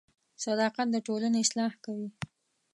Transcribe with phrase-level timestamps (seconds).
[0.43, 2.09] •صداقت د ټولنې اصلاح کوي.